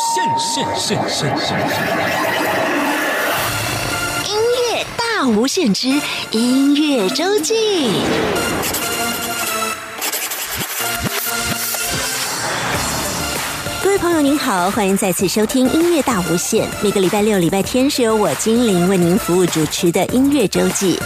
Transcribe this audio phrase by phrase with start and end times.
[0.00, 1.58] 现，现现现现！
[4.24, 4.34] 音
[4.72, 5.88] 乐大无限之
[6.30, 7.54] 音乐周记。
[13.84, 16.66] 各位朋友您好，欢迎再次收听音乐大无限。
[16.82, 20.98] 每个礼拜六、礼拜天是由我精灵为您服务主持的音乐周记。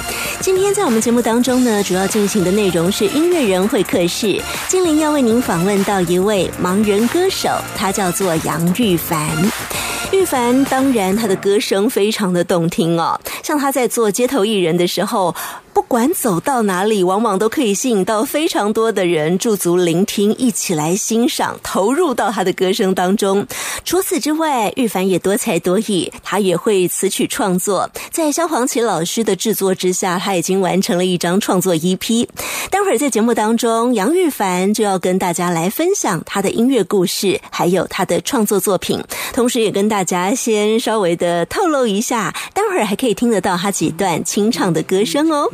[0.45, 4.39] 今天在我们节目当中呢，主要进行的内容是音乐人会客室。
[4.69, 9.27] 精灵要为您访问到一位盲人歌手，他叫做杨玉凡。
[10.13, 15.35] 玉凡当然他的歌声非常的动听哦，像他在做街头艺人的时候。
[15.73, 23.45] 不管走到哪里，往往都可以吸引到非常多的人驻足聆听，一起来欣赏，投入到他的歌声当中。
[23.85, 27.91] 除此之外，玉凡也多才多艺，他也会词曲创作。
[28.13, 32.27] 在萧煌奇老师的制作之下，他已经完成了一张创作 EP。
[32.71, 39.03] 待会儿在节目当中，杨玉凡就要跟大家来分享他的音乐故事，还有他的创作作品，
[39.33, 45.49] 同时也跟大家先稍微的透露一下，待会儿还可以听得到他几段清唱的歌声哦。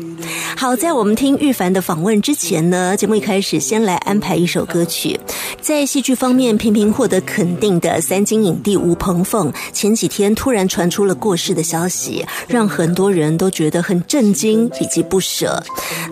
[0.56, 5.18] 好，在我们听玉凡的访问之前呢，节目一开始先来安排一首歌曲。
[5.60, 15.62] 在戏剧方面频频获得肯定的三金影帝吴鹏凤，前几天突然传出了过世的消息，让很多人都觉得很震惊以及不舍。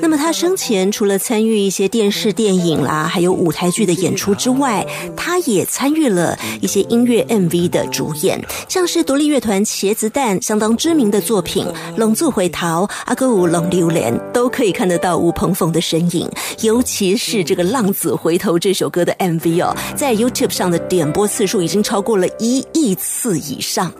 [0.00, 16.28] 那么他生前除了参与一些电视、电影啦，还有舞台剧的演出之外，他也参与了一些音乐 MV 的主演，像是独立乐团茄子蛋相当知名的作品《冷住回逃》《阿哥舞龙榴莲》，都可以看得到吴鹏凤的身影。
[16.62, 23.92] 尤其是这个《浪子回头》这首歌的 MV 哦，在 YouTube 上的点播次数已经超过了一亿次以上。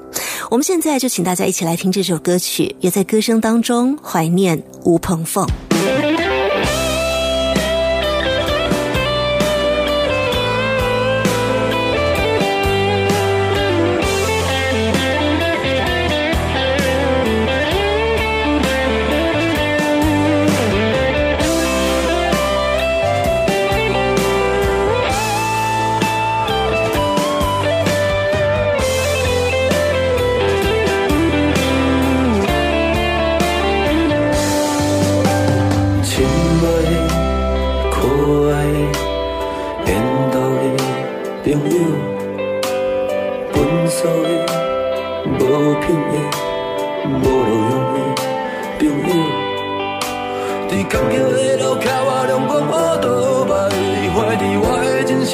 [0.51, 4.38] 我们现在就请大家一起来听这首歌曲，也在歌声当中怀念
[4.85, 5.68] 吴鹏凤。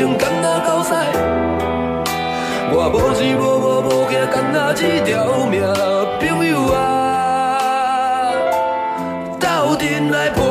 [0.04, 0.92] 情干那到西，
[2.74, 5.62] 我无钱无靠无惊，甘那这条命，
[6.20, 8.34] 朋友啊，
[9.40, 10.43] 斗阵来搏。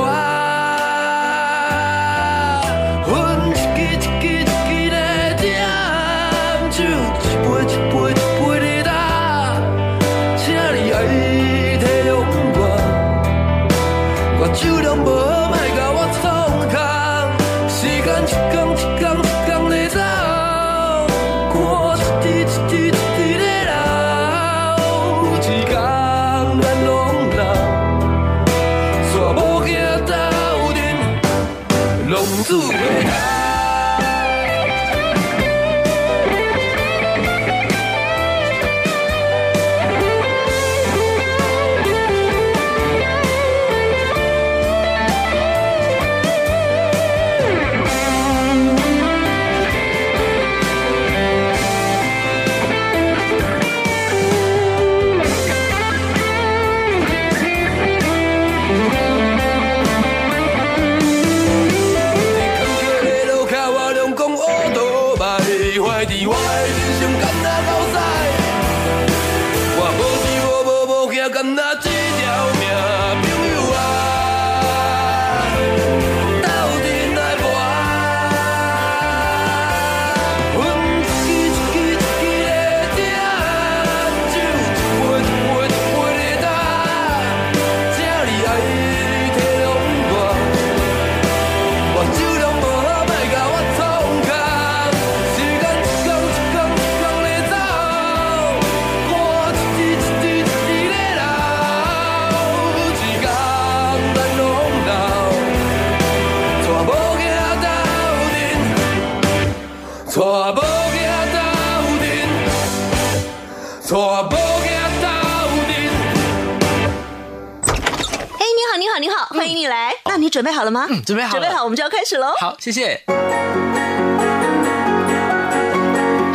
[120.44, 120.86] 准备好了吗？
[120.90, 121.40] 嗯，准备好了。
[121.40, 122.34] 准备好，我们就要开始喽。
[122.38, 123.02] 好，谢谢。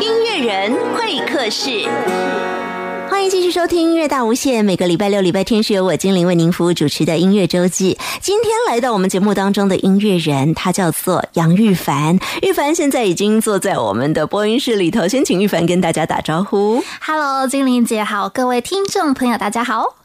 [0.01, 1.09] 音乐人会。
[1.39, 1.89] 测试。
[3.19, 7.99] 欢迎继续收听音乐大无限，每个礼拜六、礼拜天是由我精灵为您服务主持的音乐周记。
[8.23, 12.17] 今天来到我们节目当中的音乐人，他叫做杨玉凡。
[12.43, 16.81] 玉凡现在已经坐在我们的播音室里头，先请玉凡跟大家打招呼。
[17.01, 19.97] Hello，精灵姐好，各位听众朋友大家好。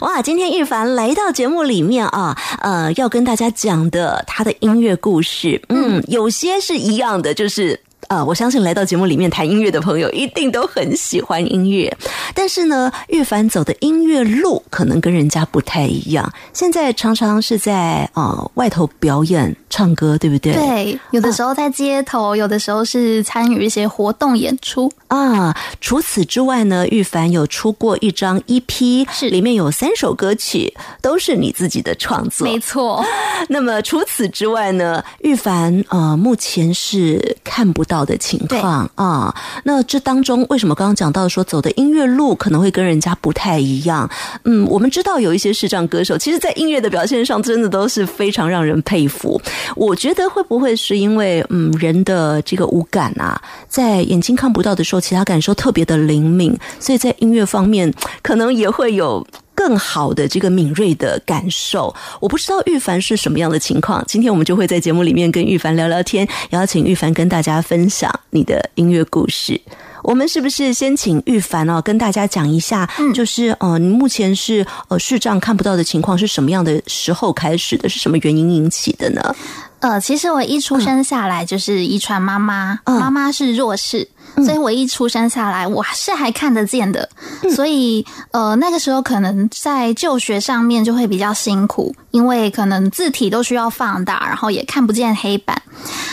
[0.00, 7.78] 哇，今天玉凡来到节目里面啊，呃，要跟大家讲的他的音乐故事，嗯，有些是一样的，就是。
[8.12, 11.96] 啊，我相信来到节目里面谈音乐的朋友一定都很喜欢音乐，
[12.34, 16.30] 但是呢，玉凡走的音乐路可能跟人家不太一样。
[16.52, 20.52] 现在常常是在啊外头表演唱歌，对不对？
[20.52, 25.56] 对，有的时候在街头，有的时候是参与一些活动演出啊。
[25.80, 33.02] 除此之外呢，玉凡有出过一张 EP，是里面有三首歌曲都是你自己的创作，没错。
[33.48, 38.02] 那么除此之外呢，玉凡呃目前是看不到。
[38.02, 39.32] 的情况啊，
[39.62, 44.10] 那这当中为什么刚刚讲到说走的音乐路可能会跟人家不太一样？
[44.44, 49.40] 嗯，我们知道有一些视障歌手，其实，在音乐的表现上，真的都是非常让人佩服。
[49.76, 57.92] 我觉得会不会是因为嗯，人的这个五感啊，在眼睛看不到的时候，其他感受特别的灵敏，所以在音乐方面
[58.22, 59.26] 可能也会有。
[59.54, 64.02] 更好的这个敏锐的感受，我不知道玉凡是什么样的情况。
[64.08, 69.60] 今天我们就会在节目里面跟玉凡聊聊天，邀请玉凡跟大家分享你的音乐故事。
[70.02, 77.88] 我们是不是先请玉凡哦，跟大家讲一下，就是呃，你目前是呃视障看不到的情况是什么样的时候开始的？
[77.88, 79.34] 是什么原因引起的呢？
[79.82, 84.08] 呃，其实我一出生下来就是遗传妈妈，妈妈是弱视。
[84.36, 87.06] 所以我一出生下来，我是还看得见的，
[87.54, 95.60] 所以呃那个时候可能在就学上面就会比较辛苦，因为可能字体都需要放大，然后也看不见黑板。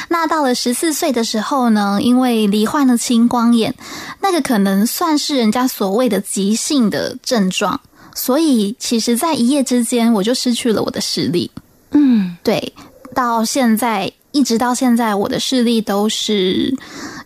[0.09, 3.73] 那到了十四岁的时候呢，因为罹患了青光眼，
[4.19, 7.79] 那个可能算是人家所谓的急性的症状，
[8.13, 11.49] 所以其实在一夜之间我就失去了我的视力。
[11.91, 12.73] 嗯，对，
[13.13, 16.75] 到现在一直到现在，我的视力都是。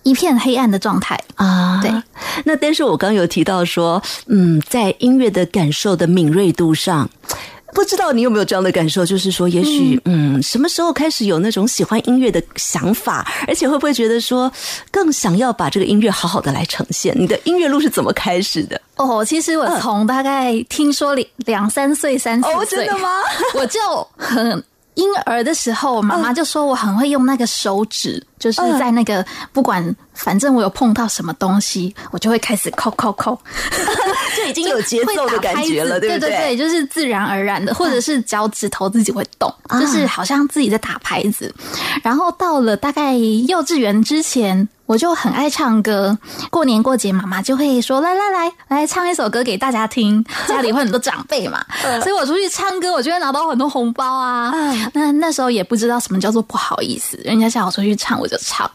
[0.04, 1.90] 一片黑暗的状态啊，对。
[2.44, 7.10] 那但是我刚有提到说，嗯，在音乐的感受的敏锐度上，
[7.74, 9.06] 不知道你有没有这样的感受？
[9.06, 14.52] 就是说，也许，嗯，什么时候开始有那种喜欢音乐的想法，而且会不会觉得说，
[14.92, 17.16] 更想要把这个音乐好好的来呈现？
[17.18, 18.82] 你的音乐路是怎么开始的？
[18.98, 23.08] 哦，其实我从大概听说两两三岁、三四岁，真的吗？
[23.56, 23.80] 我就
[24.18, 24.62] 很。
[24.96, 33.40] 婴儿的时候，妈妈就说我很会用那个手指，就是在那个不管，反正我有碰到什么东西，我就会开始扣扣扣，
[34.44, 36.30] 就已经有节奏的感觉了，对对？
[36.30, 41.54] 对对，就是自然而然的，或者是脚趾头自己会动，就是好像自己在打拍子。
[42.04, 44.68] 然后到了大概幼稚园之前。
[44.86, 46.16] 我就很爱唱歌，
[46.52, 51.66] 过年过节，妈妈就会说：“来来来，来唱一首歌给大家听。”家里会很多长辈嘛，
[52.04, 54.54] 所以我出去唱歌，我就会拿到很多红包啊。
[54.94, 58.70] 那那时候也不知道什么叫做不好意思，人家叫我出去唱，我就唱。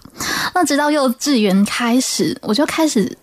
[0.55, 3.15] 那直到幼稚园开始，我就开始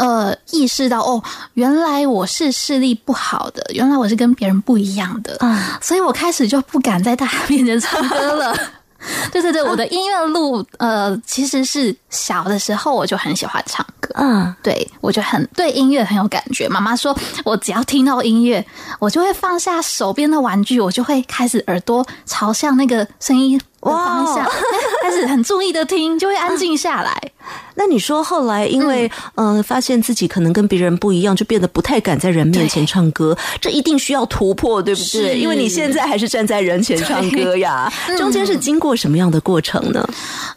[0.00, 1.22] 呃意识到，哦，
[1.54, 5.38] 原来我是视力不好的，原来我是跟别人不一样的，
[5.82, 8.56] 所以我开始就不敢在大家面前唱歌了。
[9.32, 16.68] 对对对，我的音乐路，呃，其实是小的时候我就很喜欢唱歌，嗯，对我就很对音乐很有感觉。
[16.68, 18.62] 妈妈说我只要听到音乐，
[18.98, 23.58] 我就会放下手边的玩具，我就会开始耳朵朝向那个声音。
[23.80, 24.50] 方向
[25.02, 27.20] 开始很注意的听，就会安静下来。
[27.74, 33.36] 那你说后来因为嗯，发现自己可能跟别人不一样，就变得不太敢在人面前唱歌。
[33.60, 35.38] 这一定需要突破，对不对？
[35.38, 37.90] 因为你现在还是站在人前唱歌呀。
[38.18, 40.06] 中间是经过什么样的过程呢？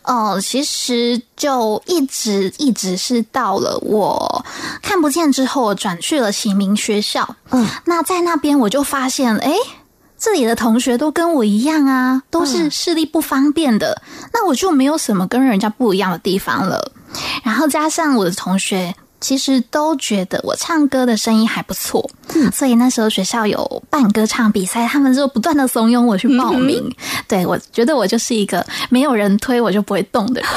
[0.04, 4.46] 哦，其实就一直一直是到了我
[4.82, 7.36] 看不见之后，转去了启明学校。
[7.52, 9.54] 嗯，那在那边我就发现，哎。
[10.24, 14.02] 这里的同学都跟我一样啊，都是视力不方便的，
[14.32, 16.94] 那我就没有什么跟人家不一样的地方了。
[17.44, 22.10] 然后加上我的同学，其实都觉得我唱歌的声音还不错，
[22.54, 26.90] 所以那时候学校有办歌唱比赛，他们就不断的怂恿我去报名。
[27.28, 30.50] 对我觉得我就是一个没有人推我就不会动的人。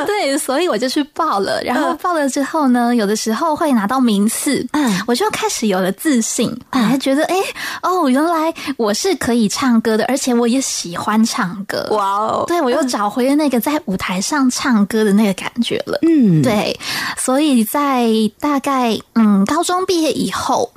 [0.06, 1.62] 对，所以我就去报了。
[1.62, 7.34] 然后报了之后呢，有的时候会拿到名次，嗯，我就开始有了自信，还觉得哎，
[7.82, 11.86] 哦，原来我是可以唱歌的，而且我也喜欢唱歌。
[11.92, 15.98] 哇哦，对我又找回了那个在舞台上唱歌的那个感觉了。
[16.02, 16.78] 嗯，对，
[17.16, 18.08] 所以在
[18.40, 20.70] 大概嗯高中毕业以后。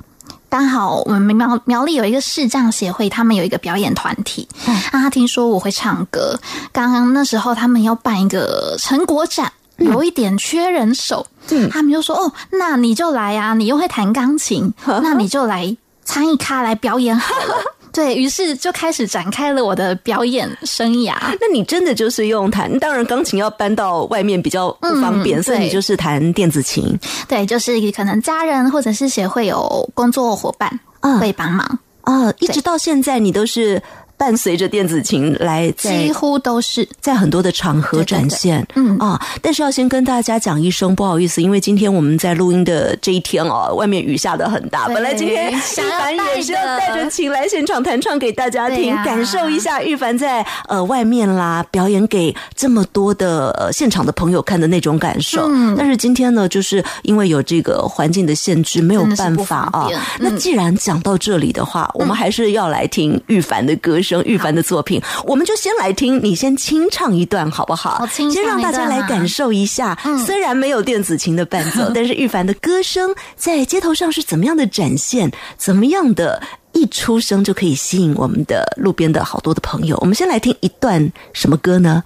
[0.52, 4.46] 刚好我们苗苗栗有一个视障协会，他们有一个表演团体。
[4.66, 6.38] 嗯，他听说我会唱歌，
[6.70, 17.54] 刚刚那时候他们要办一个成果展，有一点缺人手，嗯他们就说：“哦，那你就来啊，你又会弹钢琴，那你就来参一咖来表演好了。”
[17.92, 21.14] 对于是就开始展开了我的表演生涯。
[21.40, 26.98] 那你真的就是用弹，当然钢琴要搬到外面比较不方便，嗯所以你就是弹电子琴。
[27.28, 33.82] 对，就是可能家人或者是协会有工作伙伴嗯会帮忙，啊，一直到现在你都是
[34.22, 36.88] 伴随着电子琴来在几乎都是。
[37.00, 38.64] 在很多的场合对对展现。
[38.76, 44.86] 嗯啊，但是要先跟大家讲一声不好意思，因为今天我们在录音的这一天哦，外面雨下的很大。
[44.86, 55.48] 本来今天玉凡也是要带着琴来现场弹唱给大家听，感受一下玉凡在呃外面啦表演给这么多的呃现场的朋友看的那种感受。
[55.50, 59.88] 嗯但是今天呢，就是因为有这个环境的限制，没有办法啊。
[59.90, 65.00] 嗯那既然讲到这里的话，我们还是要来听玉凡的歌声，玉凡的作品。
[65.24, 67.98] 我们就先来听，你先清唱一段好不好？
[67.98, 69.96] 好清唱先让大家来感受一下。
[70.04, 75.30] 嗯虽然没有电子琴的伴奏，但是玉凡的歌声在街头上是怎么样的展现？
[75.56, 76.42] 怎么样的？
[76.74, 79.96] 一出生就可以吸引我们的路边的好多的朋友。
[80.00, 82.02] 我们先来听一段什么歌呢？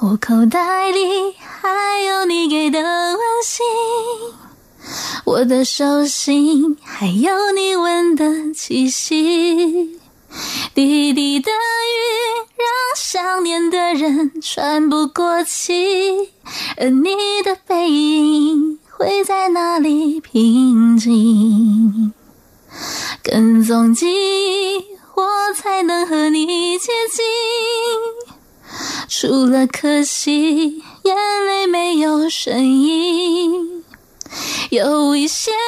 [0.00, 1.68] 我口袋里还
[2.06, 3.64] 有你给的温馨，
[5.24, 9.97] 我的手心还有你吻的气息。
[10.78, 11.54] 滴滴的雨
[12.56, 16.30] 让想念的人喘不过气，
[16.76, 22.12] 而你的背影会在哪里平静？
[23.24, 24.84] 跟踪记忆，
[25.16, 27.24] 我才能和你接近。
[29.08, 33.77] 除了可惜，眼泪没有声音。
[34.70, 35.58] 有一些人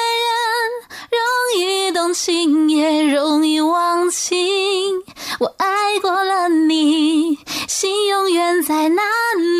[1.10, 1.20] 容
[1.60, 5.02] 易动情，也容易忘情。
[5.38, 9.02] 我爱过了你，心永远在哪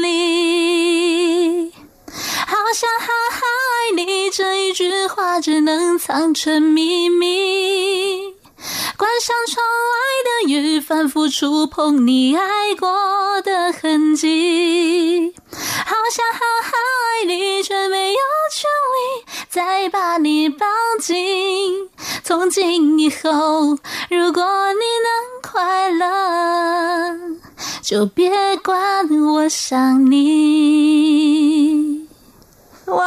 [0.03, 1.73] 里？
[2.47, 8.35] 好想好好爱你，这一句话只能藏成秘密。
[8.97, 15.35] 关上窗外的雨，反复触碰你爱过的痕迹。
[15.53, 16.71] 好想好好
[17.21, 18.19] 爱你，却没有
[18.53, 20.67] 权利再把你抱
[21.01, 21.89] 紧。
[22.23, 23.79] 从今以后，
[24.11, 25.11] 如果你能
[25.43, 27.17] 快乐，
[27.83, 32.00] 就别管我想你。
[32.91, 33.07] 哇，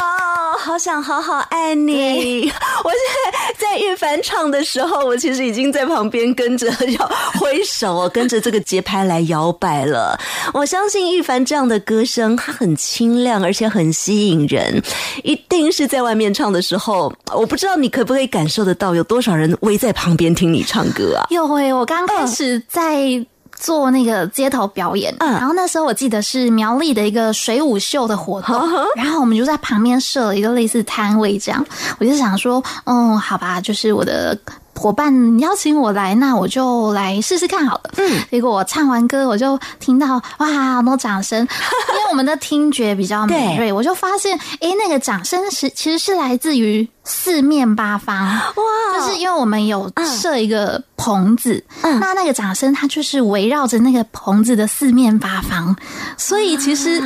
[0.57, 2.49] 好想好好爱你！
[2.83, 2.99] 我现
[3.31, 10.17] 在在玉凡唱的时候，我其实已经在旁边跟着要挥手哦，跟着这个节拍来摇摆了。
[10.53, 14.81] 我相信玉凡这样的歌声，它很清亮，而且很吸引人，
[15.23, 21.27] 一定是在外面唱的时候，我不知道你可不可以感受得到，有多少人围在旁边听你唱歌啊？
[21.29, 23.25] 有诶、我刚开始在
[23.63, 25.31] 做那个街头表演，嗯。
[25.31, 28.53] 然后那时候我记得是苗栗的一个水舞秀的活动，
[28.95, 31.65] 然后我们就在旁边设了一个类似摊位这样，
[31.99, 34.37] 我就想说，嗯，好吧，就是我的。
[34.75, 37.91] 伙伴邀请我来，那我就来试试看好了。
[37.97, 48.25] 嗯，结果我唱完歌，我就听到哇，好多掌声， 因为我们的听觉比较敏锐，我就发现，诶，那个掌声是其实是来自于四面八方。
[48.25, 48.99] 哇。
[48.99, 51.99] 就是因为我们有设一个棚子，嗯。
[51.99, 55.75] 那那个掌声它就是围绕着那个棚子的四面八方，
[56.17, 57.01] 所以其实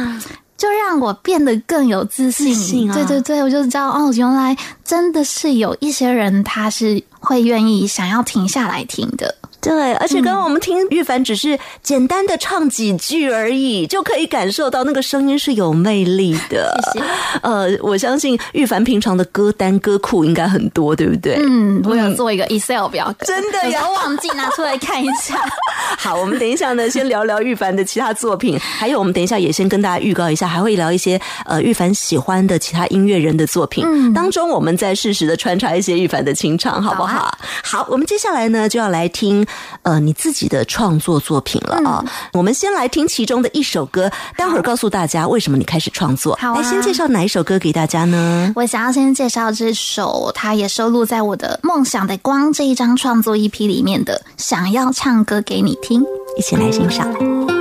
[0.57, 2.53] 就让我变得更有自信。
[2.53, 9.35] 自信啊对对对，我就知道哦，原来真的是有一些人他是会愿意想要停下来听的。
[9.59, 16.79] 对，而且刚刚我们听玉凡只是简单的唱几句而已，就可以感受到那个声音是有魅力的。
[16.93, 17.05] 谢谢。
[17.41, 21.37] 呃，我相信玉凡平常的歌单歌库应该很多，对不对？
[21.39, 25.35] 嗯，我有做一个 Excel 表格，真的呀有时候忘记拿出来看一下。
[25.97, 33.83] 好，我们等一下呢，先聊聊玉凡的其他作品，还有我们等一下也先跟大家预告一下，还会聊一些呃玉凡喜欢的其他音乐人的作品。
[33.87, 37.07] 嗯当中我们再适时的穿插一些玉凡的清唱，好不好？
[37.07, 39.45] 好啊好，我们接下来呢就要来听
[39.83, 46.37] 呃你自己的创作作品了啊、嗯我们先来听其中的一首歌，待会儿告诉大家为什么你开始创作。
[46.39, 48.53] 好啊来先介绍哪一首歌给大家呢？
[48.55, 56.01] 我想要先介绍这首，它也收录在我的《梦想的光》这一张创作 EP 里面的《想要唱歌给你听》。
[56.37, 57.56] 一起来欣赏。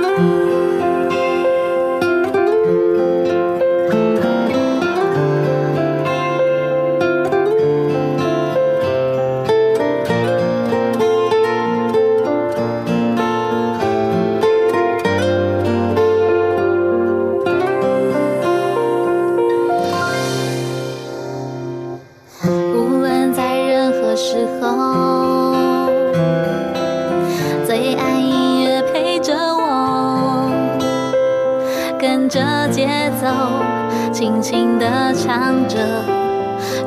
[32.37, 32.87] 着节
[33.19, 33.27] 奏
[34.13, 35.75] 轻轻地唱着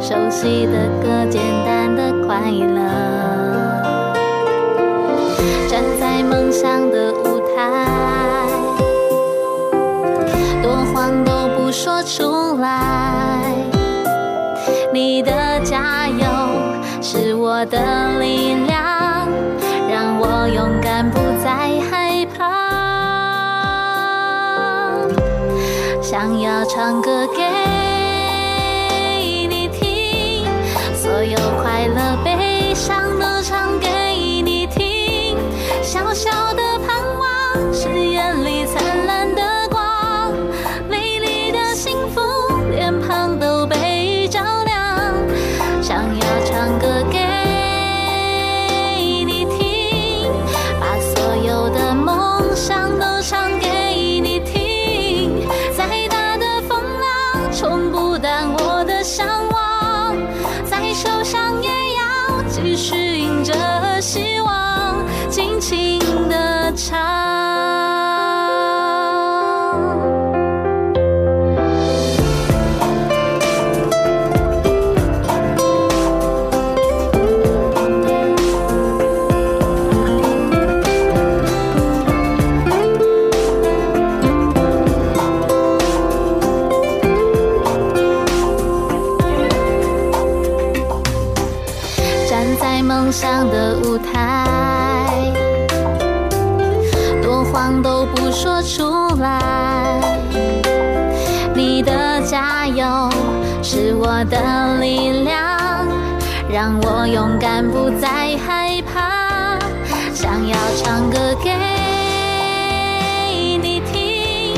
[0.01, 2.79] 熟悉的歌，简单的快乐。
[5.69, 8.47] 站在梦想的舞台，
[10.63, 13.53] 多慌都不说出来。
[14.93, 15.33] 你的
[15.65, 16.25] 加油
[17.03, 18.30] 是我的力
[26.21, 27.50] 想要唱歌给
[107.91, 109.59] 不再害怕。
[110.15, 111.51] 想要唱歌给
[113.61, 114.55] 你听，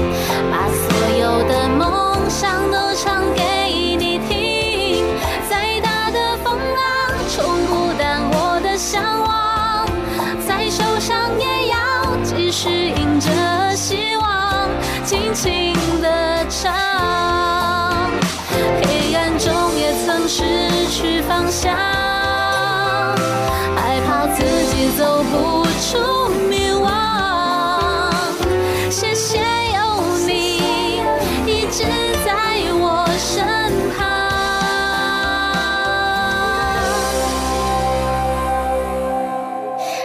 [0.51, 0.85] 把所
[1.19, 1.67] 有的
[24.97, 26.91] 走不出迷惘。
[28.91, 29.81] 谢谢有
[30.27, 30.31] 你
[31.47, 31.83] 一直
[32.25, 32.31] 在
[32.75, 33.45] 我身
[33.97, 34.01] 旁，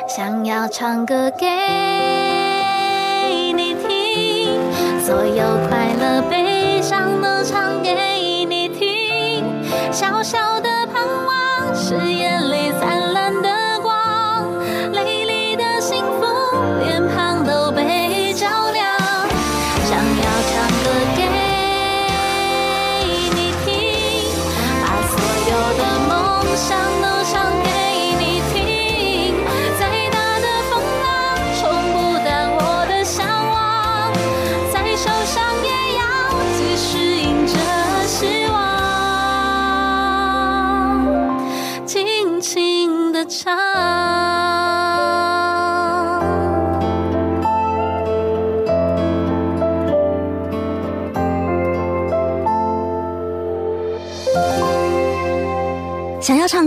[0.08, 1.46] 想要唱歌给
[3.54, 4.58] 你听，
[5.06, 5.77] 所有快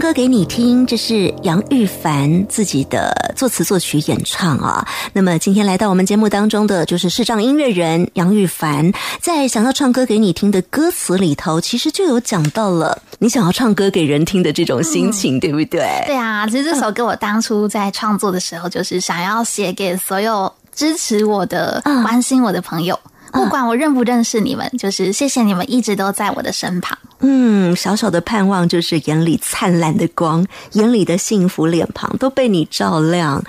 [0.01, 4.85] 歌给你听，这是杨玉凡自己的作词作曲演唱啊。
[5.13, 16.03] 那么今天来到我们节目当中的就是视障音乐人杨玉凡，在想要唱歌给你听的歌词里头，其实就有讲到了你想要唱歌给人听的这种心情，对不对？
[16.07, 22.99] 对啊，其实这首歌我当初在创作的时候，就是想要写给所有支持我的、嗯关心我的朋友。
[23.33, 26.99] 不管我认不认识你们，就是谢谢你们一直都在我的身旁。
[27.21, 33.43] 嗯，小小的盼望就是眼里灿烂的光，眼里的幸福脸庞都被你照亮。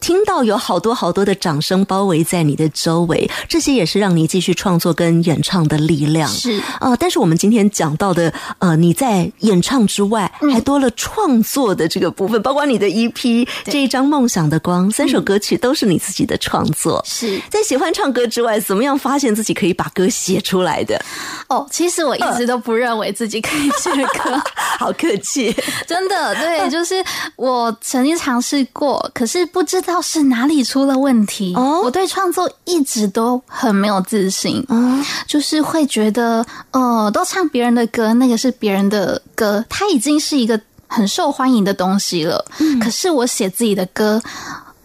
[0.00, 6.28] 听到有好多好多的掌声包围在你的周围，这些也是让你继续创作跟演唱的力量。
[6.28, 17.02] 是呃，但是我们今天讲到的，呃，你在演唱之外，嗯还多了创作的这个部分，包括你的 EP 这一张《梦想的光》，三首歌曲都是你自己的创作。
[17.06, 21.00] 是在喜欢唱歌之外，怎么样发现自己可以把歌写出来的？
[21.48, 24.42] 哦，其实我一直都不认为自己可以写歌，
[24.80, 25.54] 好客气。
[25.86, 27.04] 真的，对， 就是
[27.36, 31.54] 我曾经尝试过，可是不知道是哪里出了问题。
[31.54, 42.44] 哦我对创作一直都很没有自信，嗯，就是会觉得，呃，都唱别人的歌，那个是别人的歌，它已经是一个很受欢迎的东西了。
[42.80, 44.22] 可是我写自己的歌，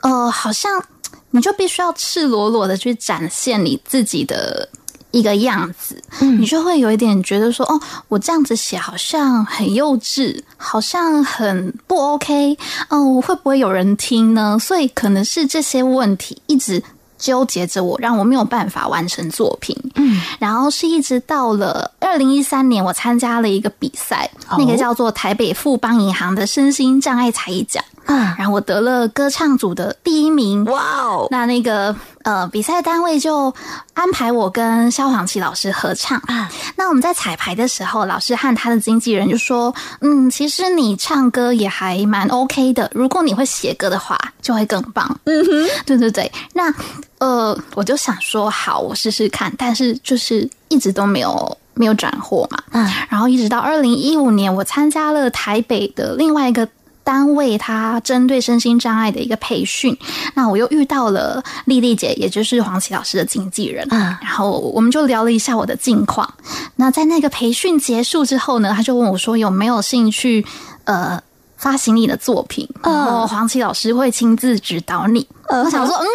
[0.01, 0.83] 呃，好像
[1.31, 4.67] 你就必须要赤裸裸的去展现你自己的
[5.11, 12.57] 一个样子，你就会有一点觉得说，哦，我这样子写好像很幼稚，好像很不 OK，
[12.89, 14.57] 嗯，会不会有人听呢？
[14.59, 16.83] 所以可能是这些问题一直
[17.17, 19.75] 纠结着我，让我没有办法完成作品。
[19.95, 27.83] 嗯，然后是一直到了二零一三年，我参加了一个比赛，那个叫做台北富邦银行的身心障碍才艺奖。
[28.07, 30.65] 啊，然后我得了歌唱组的第一名。
[30.65, 31.27] 哇哦！
[31.29, 33.53] 那那个呃，比赛单位就
[33.93, 36.49] 安排我跟萧煌奇老师合唱啊。
[36.77, 46.31] 那我们在彩排的时候，老师和他的经纪人就说：“嗯，其实你唱歌也还蛮 OK 的，如果你会写歌的话，就会更棒。”嗯哼，对对对。
[46.53, 46.73] 那
[47.19, 49.53] 呃，我就想说，好，我试试看。
[49.57, 52.57] 但是就是一直都没有没有转货嘛。
[52.71, 52.89] 嗯。
[53.09, 56.65] 然后一直到二零一五年，我参加了台北的另外一个。
[57.07, 59.97] 单位他针对身心障碍的一个培训，
[60.35, 66.29] 那我又遇到了丽丽姐，也就是黄琦老师的经纪人，嗯，然后我们就聊了一下我的近况。
[66.75, 70.45] 那在那个培训结束之后呢，他就问我说有没有兴趣
[70.83, 71.17] 呃
[71.55, 75.25] 发行你的作品，然后黄琦老师会亲自指导你。
[75.47, 76.05] 我想说，嗯。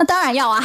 [0.00, 0.64] 那当然要啊，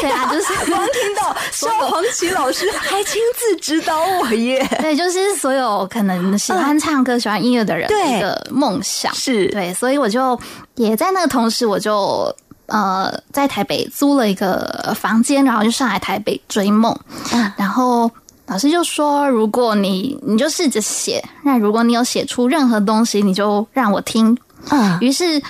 [0.00, 0.46] 对啊，就是。
[0.68, 7.88] 刚听到说黄琦老师还亲自指导我耶，对，就是所有可能喜欢唱歌、喜欢音乐的人
[8.20, 9.14] 的梦想。
[9.14, 9.46] 是。
[9.50, 10.36] 对，所以我就
[10.74, 12.34] 也在那个同时，我就
[12.66, 16.92] 呃在台北租了一个房间，然后就上来台北追梦。
[17.32, 17.52] 嗯。
[17.56, 18.10] 然后
[18.46, 24.36] 老师就说，如果你你就试着写，那如果你有写出任何东西，你就让我听。
[24.70, 25.40] 嗯，于是。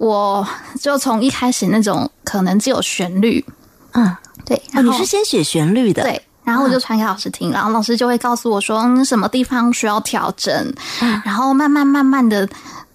[0.00, 0.46] 我
[0.80, 3.44] 就从一开始那种可能只有旋律，
[3.92, 10.74] 嗯，对，你是先写旋律的，对，然后我就传给老师听，然后老师就会告诉我说，嗯，什么地方需要调整，
[11.22, 12.48] 然后慢慢慢慢的，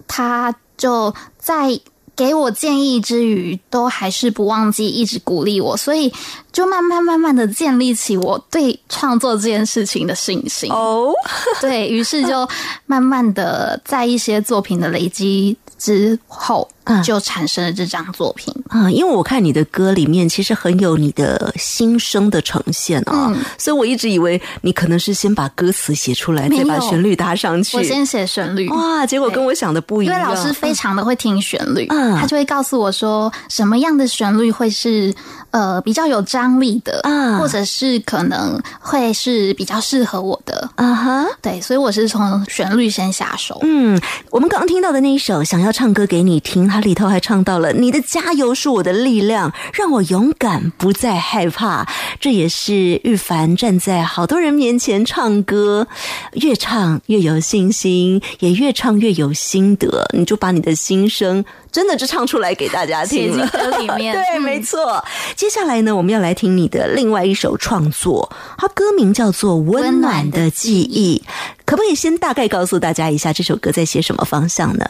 [0.08, 1.80] 他就在
[2.16, 6.12] 给我建议之余，都还是不忘记一直鼓励我，所以
[6.50, 10.68] 就慢慢慢慢的建立起我对创作这件事情的信心。
[10.72, 11.12] 哦，
[11.62, 12.48] 对于是就
[12.84, 15.56] 慢慢的在一些作品的累积。
[15.78, 16.66] 之后
[17.04, 27.76] 就产生了这张作品啊，因为我看你的歌里面其实很有你的心声的呈现啊，所以我一直以为你可能是先把歌词写出来，再把旋律搭上去。
[27.76, 30.14] 我先写旋律，哇，结果跟我想的不一样。
[30.14, 35.14] 因为老师非常的会听旋律，他就会告诉我说什么样的旋律会是。
[35.52, 43.58] 呃，比较有张力的，啊，或者是可能会是比较适合我的，啊哈，对，所以我是从旋律先下手。
[43.62, 43.98] 嗯，
[44.30, 51.88] 我们刚刚听到的那一首《想要唱歌给你听》，它里头还唱到了“你的加油是我的力量，让我勇敢不再害怕”。
[52.20, 55.88] 这也是玉凡站在好多人面前唱歌，
[56.34, 60.06] 越唱越有信心，也越唱越有心得。
[60.12, 61.42] 你就把你的心声。
[61.72, 63.46] 真的就唱出来给大家听了，
[63.78, 65.02] 里面对，没错。
[65.34, 71.22] 接下来呢，我们要来听你的另外一首创作，它歌名叫做《温暖的记忆》，
[71.64, 74.86] 可不可以先大概告诉大家一下这首歌在写什么方向呢？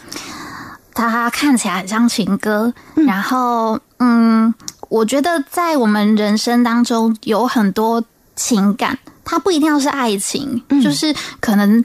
[0.97, 4.55] 它看起来很像情歌，然后嗯，
[4.89, 8.03] 我觉得在我们人生当中有很多
[8.35, 11.85] 情感，它不一定要是爱情，就是可能。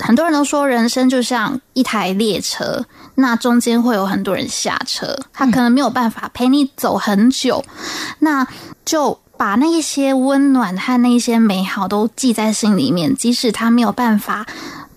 [0.00, 2.86] 很多人都说，人生就像一台列车，
[3.16, 7.64] 那中间会有很多人下车，他可能没有办法陪你走很久，
[8.20, 8.46] 那
[8.84, 14.46] 就把那一些温暖和那一些美好都记在心里面，即使他没有办法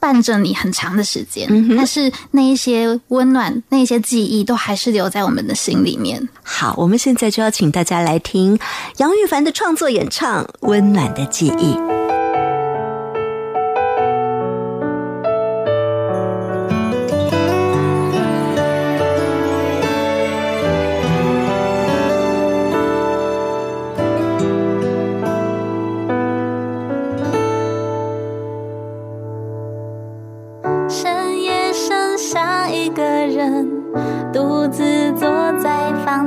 [0.01, 6.27] 伴着你很长的时间，但是那一些温暖、那一些记忆都还是留在我们的心里面。
[6.41, 8.57] 好，我们现在就要请大家来听
[8.97, 11.75] 杨玉凡的创作演唱《温暖的记忆》。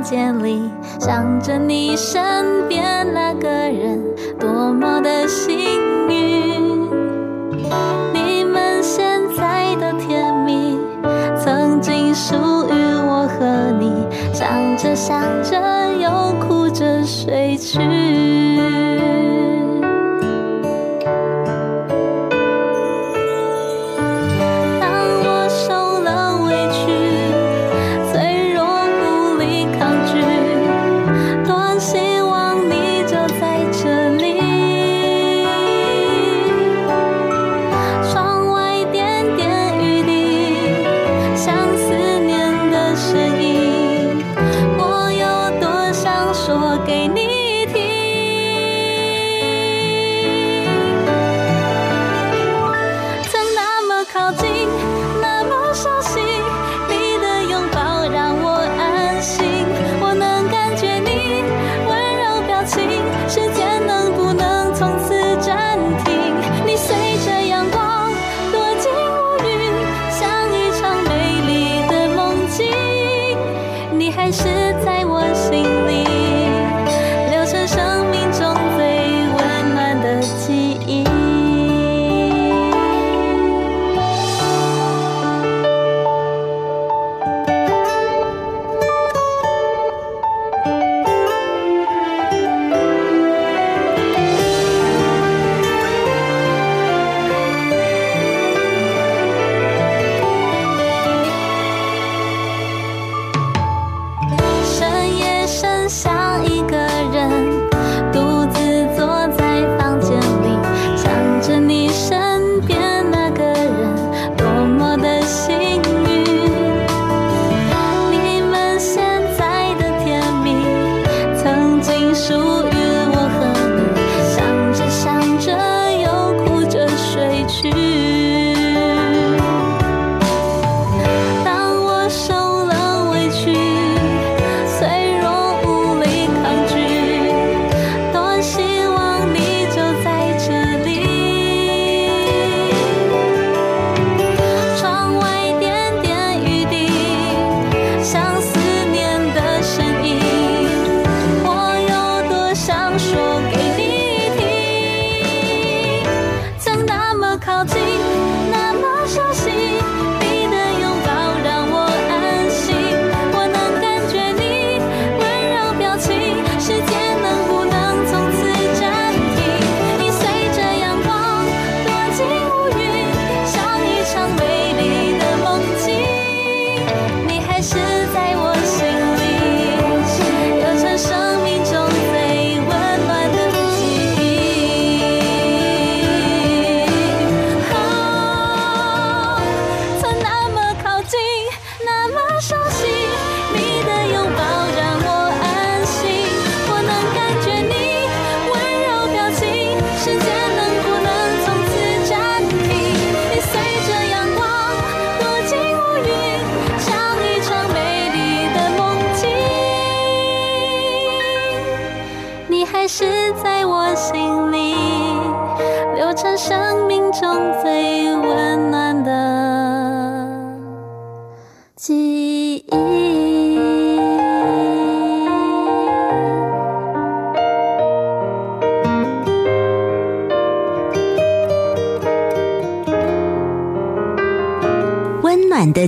[0.05, 0.61] 间里
[0.99, 3.99] 想着你身边那个人，
[4.39, 5.57] 多么的幸
[6.07, 6.85] 运。
[8.13, 10.77] 你们现在的甜蜜，
[11.43, 13.91] 曾经属于我和你。
[14.31, 15.59] 想着想着，
[15.99, 17.79] 又哭着睡去。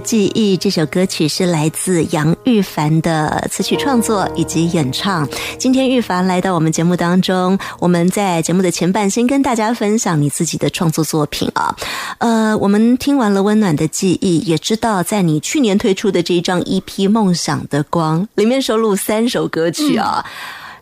[0.08, 5.28] 记忆这首歌曲是来自杨玉凡的词曲创作以及演唱。
[5.60, 11.76] 今天玉凡来到我们节目当中，我们在节目的前半先跟大家分享你自己的创作作品啊。
[12.20, 20.26] 呃，我们听完了温暖的记忆，也知道在你去年推出的这一张 EP《梦想的光》里面收录三首歌曲啊。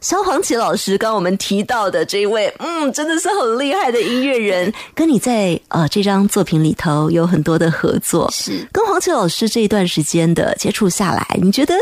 [0.06, 8.30] 萧煌奇老师刚刚我们提到的这一位，嗯，真的是很厉害的音乐人， 跟你在呃这张作品里头有很多的合作。
[8.30, 11.74] 是跟黄奇老师这一段时间的接触下来，你觉得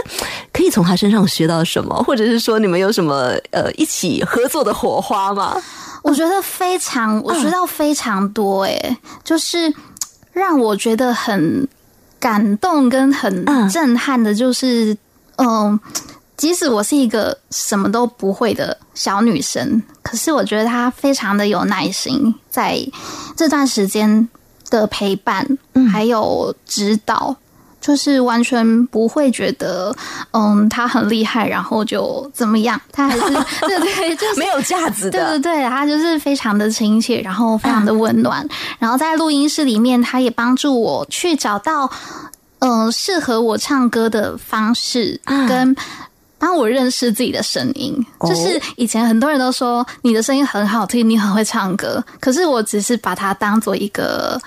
[0.53, 5.61] 可以从他身上学到什么，或者是说你们有什么呃一起合作的火花吗？
[6.01, 9.73] 我觉得非常，我学到非常多诶、就是
[10.31, 11.67] 让我觉得很
[12.21, 14.95] 感动跟很嗯震撼的，就是
[15.35, 15.77] 嗯。
[16.35, 22.79] 即使我是一个什么都不会的小女生，可是我觉得她非常的有耐心，在
[23.35, 24.27] 这段时间
[24.69, 25.57] 的陪伴，
[25.91, 27.35] 还有指导，
[27.79, 29.95] 就是完全不会觉得，
[30.31, 33.21] 嗯，她很厉害，然后就怎么样，她还是
[33.67, 38.47] 对对，就是没有架子对对，对，他就是非常的亲切，然后非常的温暖。
[38.79, 41.89] 然后在录音室里面，她也帮助我去找到
[42.59, 45.75] 嗯、呃适合我唱歌的方式，啊跟
[46.43, 47.95] 帮我认识自己的声音。
[48.17, 54.37] 哦就是以前很多人都说你的声音很好听，你很会唱歌，可是我只是把它当做一个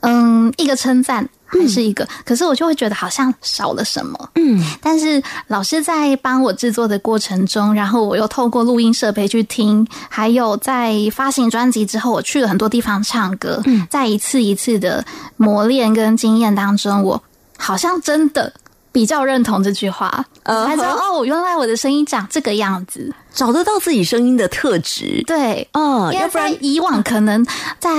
[0.00, 1.28] 嗯一个称赞。
[1.46, 4.30] 还是一个，可是我就会觉得好像少了什么。
[4.34, 15.04] 嗯，但是老师在帮我制作的过程中，然后我又透过录音设备去听，还有在发行专辑之后，我去了很多地方唱歌，嗯在一次一次的
[15.36, 17.22] 磨练跟经验当中，我
[17.56, 18.52] 好像真的
[18.94, 23.12] 比较认同这句话，才知道哦，原来我的声音长这个样子。
[23.34, 25.20] 找得到自己声音的特质。
[25.26, 27.44] 对，哦，因为要不然以往可能
[27.80, 27.90] 在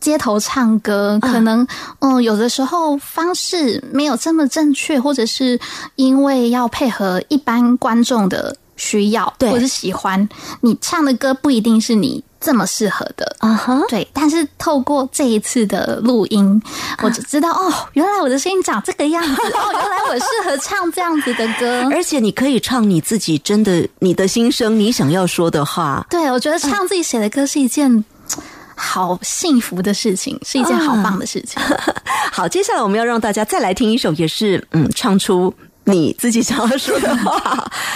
[0.00, 1.64] 街头唱歌，可能
[2.00, 5.60] 嗯有的时候方式没有这么正确，或者是
[5.94, 10.28] 因为要配合一般观众的需要，或者是喜欢，
[10.62, 13.36] 你唱的歌不一定是你这么适合的。
[13.40, 16.62] 啊哈，对，但是透过这一次的录音，
[17.02, 21.88] 我就知道哦，原来我的声音长这个样子， 哦，原来我适合唱这样子的歌。
[21.92, 26.04] 而且你可以唱你自己真的你的心声，你想要说的话。
[26.10, 28.04] 对，我觉得唱自己写的歌是一件
[28.74, 31.60] 好幸福的事情，是一件好棒的事情。
[32.32, 35.52] 好，接下来我们要让大家再来听一首，也是嗯，唱出
[35.84, 37.38] 你自己想要说的话。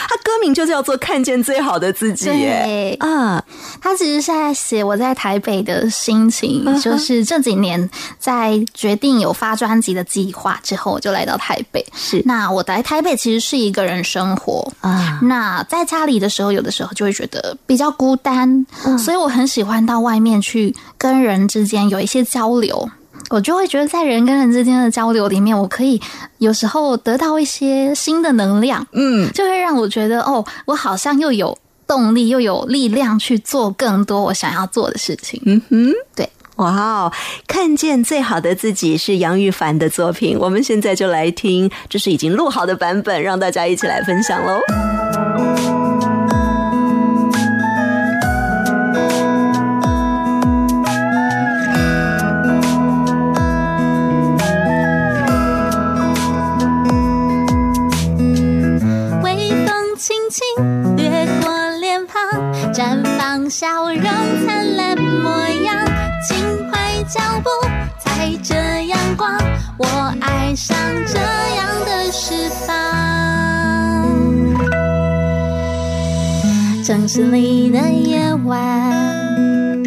[0.09, 2.97] 他歌名就叫做《看见最好的自己》耶。
[3.01, 3.43] 对，啊，
[3.81, 11.85] 他其实是在写我在台北的心情，嗯就是这几年在决定有发专辑的计划之后，我就来到台北。
[11.95, 22.89] 是那我来台北其实是一个人生活，啊，那在家里的时候，有的时候就会觉得比较孤单，嗯所以我很喜欢到外面去跟人之间有一些交流。
[23.31, 26.01] 我就会觉得，在人跟人之间的交流里面，我可以
[26.39, 31.57] 有时候得到一些新的能量，嗯，就会让我觉得，哦，我好像又有
[31.87, 35.41] 动力，又有力量去做更多我想要做的事情。
[35.47, 36.29] 嗯哼，对。
[36.57, 37.13] 哇哦！
[37.49, 45.84] 看见最好的自己是杨玉凡的作品，我们现在就来听，这是已经录好的版本，让大家一起来分享喽。
[60.35, 61.09] 轻掠
[61.45, 62.19] 过脸庞，
[62.73, 64.03] 绽放笑容
[64.45, 65.31] 灿烂模
[65.63, 65.87] 样。
[66.29, 67.49] 轻快脚步
[68.01, 69.39] 踩着阳光，
[69.79, 69.87] 我
[70.21, 72.75] 爱上这样的释放。
[76.85, 79.81] 城市里的夜晚，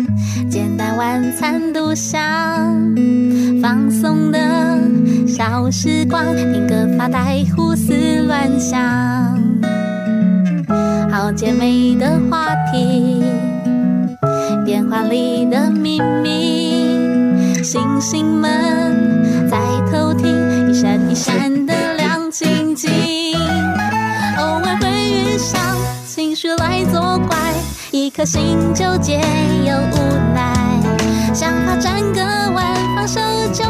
[0.50, 2.24] 简单晚餐独享，
[3.62, 4.40] 放松的
[5.28, 7.94] 小时光，听歌发呆，胡思
[8.26, 8.80] 乱想，
[11.18, 13.24] 好姐妹的话题，
[14.64, 19.58] 电话里的秘密，星星们在
[19.92, 22.92] 偷听，一闪一闪的亮晶晶。
[24.38, 25.60] 偶尔会遇上
[26.06, 27.36] 情绪来作怪，
[27.90, 29.16] 一颗心纠结
[29.66, 29.98] 又无
[30.36, 30.54] 奈，
[31.34, 32.22] 想法转个
[32.54, 33.20] 弯，放手
[33.52, 33.66] 就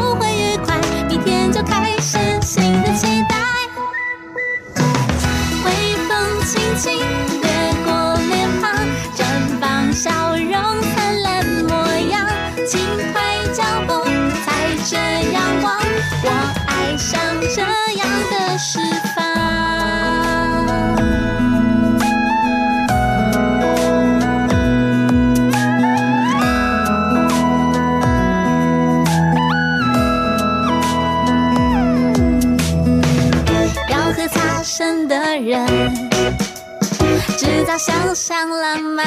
[37.78, 39.06] 想象浪漫，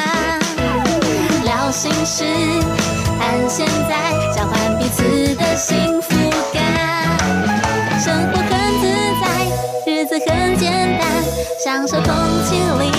[1.44, 2.24] 聊心事，
[3.20, 5.04] 谈现在，交换彼此
[5.36, 6.16] 的幸福
[6.54, 7.20] 感。
[8.00, 8.88] 生活很自
[9.20, 11.06] 在，日子很简单，
[11.62, 12.90] 享受空气里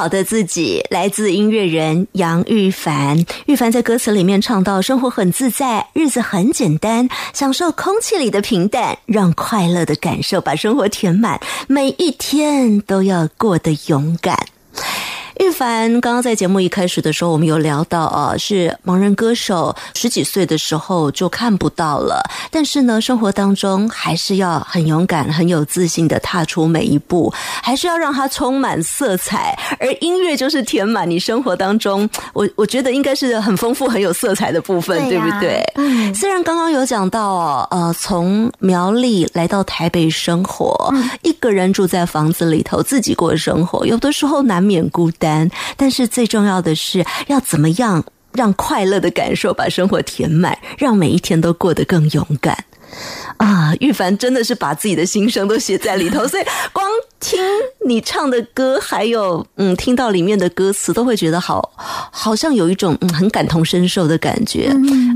[0.00, 3.22] 好的自己，来自音乐人杨玉凡。
[3.44, 11.38] 玉凡在歌词里面唱到：“生活很自在，日子很简单，享受空气里的平淡，让快乐的感受把生活填满，
[11.68, 14.38] 每一天都要过得勇敢。”
[15.40, 27.32] 玉凡刚刚在节目一开始的时候，我们有聊到啊，是盲人歌手，十几岁的时候就看不到了，但是呢，生活当中还是要很勇敢、很有自信的踏出每一步，
[27.62, 29.58] 还是要让它充满色彩。
[29.78, 35.62] 而音乐就是填满你生活当中，我我觉得应该是很丰富、很有色彩的部分，对不对？
[35.76, 36.14] 嗯。
[36.14, 45.29] 虽然刚刚有讲到哦，呃，从苗栗来到台北生活，一个人住在房子里头，自己过生活，有的时候难免孤单。
[45.76, 52.64] 但是最重要的是，要怎么样让快乐的感受把生活填满，让每一天都过得更勇敢
[53.36, 53.74] 啊！
[53.80, 56.84] 玉凡真的是把自己的心声都写在里头，所以光。
[57.20, 57.38] 听
[57.86, 61.70] 你唱的歌，还有嗯，听到里面的歌词，都会觉得好，
[62.10, 64.72] 好像有一种嗯很感同身受的感觉。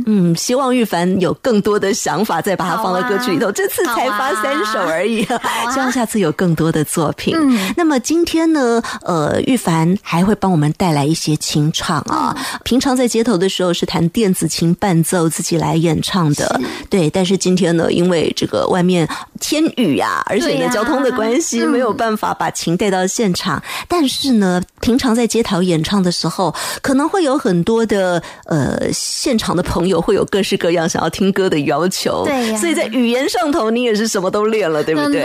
[0.06, 3.50] 嗯，希望玉凡有更多的想法，再把它放到歌曲里头。
[3.50, 5.22] 这次才发三首而已，
[5.72, 7.34] 希望下次有更多的作品。
[7.74, 12.36] 那么今天呢，呃，玉凡还会帮我们带来一些清唱啊。
[12.64, 16.60] 平常在街头的时候是弹电子琴伴奏，自己来演唱的。
[16.90, 19.08] 对，但是今天呢，因为这个外面
[19.40, 21.93] 天雨呀，而且呢交通的关系，没有。
[21.94, 35.22] 办法把琴带到现场，但是呢，平常在街头演唱的时候，可能会有很多的呃现场的朋友会有各式各样想要听歌的要求，对，所以在语言上头，你也是什么都练了，对不对？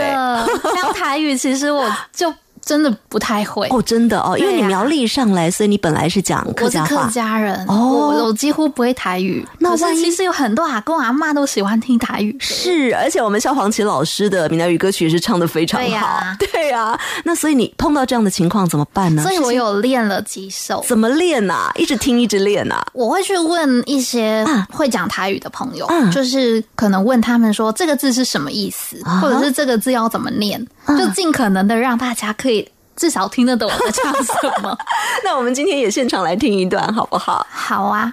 [0.74, 2.32] 像 台语，其实我就。
[2.64, 3.66] 真的不太会。
[3.70, 9.46] 哦，真的哦，因为你苗栗上来，所以你本来是讲客家话，客家人哦，我几乎不会台语。
[9.58, 16.98] 那其实有很多阿公阿妈都喜欢听台语，是，而且我们萧煌奇老师的闽南语歌曲也是唱的非常好，对呀。
[17.24, 19.22] 那所以你碰到这样的情况怎么办呢？
[19.22, 21.70] 所以我有练了几首，怎么练呐？
[21.76, 22.84] 一直听，一直练呐。
[22.92, 30.64] 我会去问一些会讲台语的朋友，就是可能问他们说这个字是什么意思，或者是这个字要怎么念，
[30.98, 32.70] 就尽可能的让大家可以。
[32.96, 34.32] 至少听得懂我在唱什
[34.62, 34.76] 么。
[35.24, 37.46] 那我们今天也现场来听一段，好不好？
[37.50, 38.12] 好啊。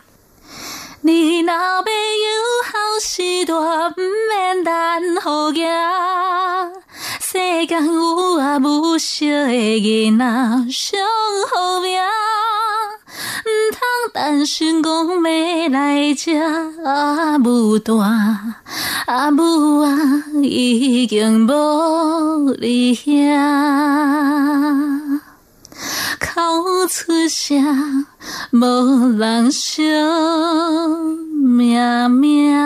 [1.01, 1.83] 你若要有
[2.63, 4.73] 好时段，不免等
[5.21, 5.65] 好行。
[7.21, 10.25] 世间有啊无少的囡仔
[10.71, 10.99] 上
[11.53, 12.03] 好命，唔
[14.17, 16.35] 通担心讲要来吃
[16.83, 17.93] 啊母大
[19.05, 19.95] 啊母啊
[20.41, 23.13] 已经无你兄。
[26.19, 28.07] 口出声，
[28.51, 29.83] 无人惜
[31.39, 32.57] 命命。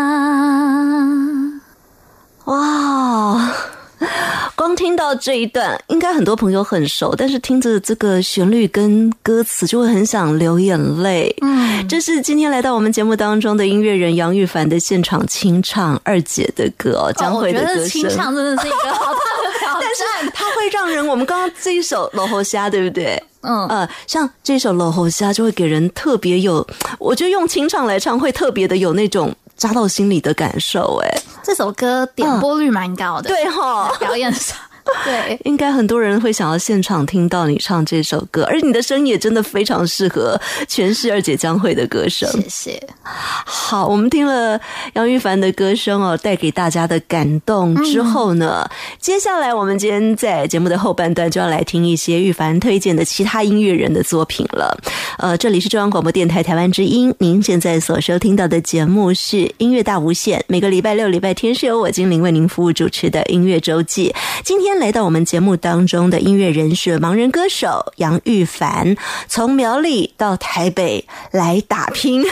[2.45, 3.70] 哇！
[4.55, 11.35] 光听到这一段，应该很多朋友很熟，但是听着这个旋律跟歌词，就会很想流眼泪。
[11.41, 17.89] 嗯，这是今天来到我们节目当中的音乐人杨玉凡的现场清唱二姐的歌，将会的歌声。
[17.89, 21.01] 清唱真的是一个好大的挑战，它会让人。
[21.11, 23.21] 我们刚刚这一首《罗喉虾》，对不对？
[23.41, 26.65] 嗯呃，像这首《罗喉虾》，就会给人特别有，
[26.99, 29.35] 我觉得用清唱来唱，会特别的有那种。
[29.61, 34.57] 扎到心里的感受，哎，这首歌点播率蛮高的，对吼，表演上。
[35.03, 42.29] 对，应该很多人会想要现场听到你唱这首歌，而你的声音也真的非常适合诠释二姐将会的歌声。
[42.31, 42.83] 谢谢。
[43.03, 44.59] 好，我们听了
[44.93, 48.67] 杨玉凡的歌声哦，带给大家的感动之后呢，
[48.99, 54.75] 接下来我们今天在节目的后半段就要来听一些玉凡推荐的其他音乐人的作品了。
[55.19, 64.13] 呃，这里是中央广播电台台湾之音，您现在所收听到的节目是音乐大无限，每个礼拜六、礼拜天是由我精灵为您服务主持的音乐周记。
[64.43, 64.70] 今天。
[64.79, 68.95] 来到我们节目当中的音乐人是盲人歌手杨玉凡，
[69.27, 72.25] 从苗栗到台北来打拼。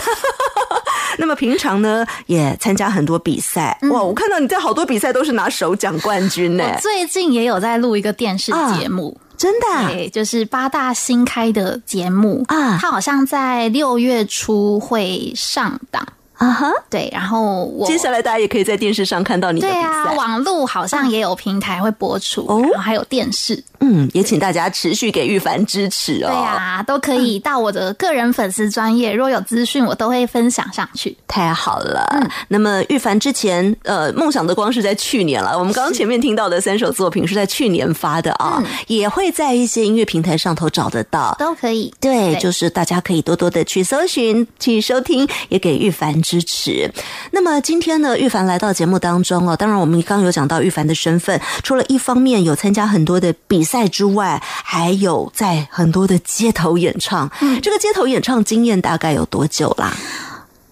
[1.18, 3.78] 那么平常呢，也参加很多比赛。
[3.92, 6.78] 哇，我看到你在好多比赛都是拿首奖冠军呢。
[6.82, 12.78] 最近也有在录一个电视节目，真的，对，就是八大新开的节目啊。
[12.80, 16.08] 他好像在六月初会上档。
[16.40, 23.62] 啊哈，对，然后我接下来大家也可以在电视上看到你的比赛，网络好像也有平台会播出，然后还有电视。
[23.92, 26.28] 嗯，也请大家持续给玉凡支持哦。
[26.28, 31.18] 对啊，都可以到我的个人粉丝专业，若有资讯我都会分享上去。
[31.28, 32.08] 太好了。
[32.14, 41.92] 嗯，那么玉凡之前呃梦想的光是在去年了，我们刚刚前面听到的三首作品是在去年发的啊，也会在一些音乐平台上头找得到，都可以。
[42.00, 46.92] 对，就是大家可以多多的去搜寻、去收听，也给玉凡支持。
[47.32, 53.79] 那么今天呢，玉凡来到节目当中哦，当然我们刚刚有讲到玉凡的身份，除了一方面有参加很多的比赛。
[53.80, 57.30] 赛之外，还有在很多的街头演唱。
[57.40, 59.94] 嗯，这个街头演唱经验大概有多久啦？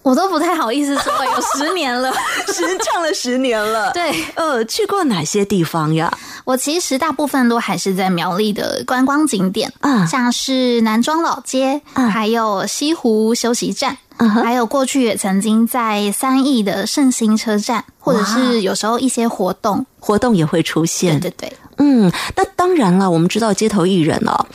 [0.02, 2.12] 我都不太好意思说， 有十年了，
[2.46, 3.92] 十唱了十年了。
[3.96, 6.12] 对，呃，去过哪些地方呀？
[6.44, 13.98] 我其实大部分都还是在苗栗的观光景点啊，像是南庄老街，还有西湖休息站，
[14.42, 21.20] 还有过去也曾经在三义的圣心车站，或者是有时候一些活动，活动也会出现。
[21.20, 24.46] 对对对，嗯，那当然了，我们知道街头艺人哦。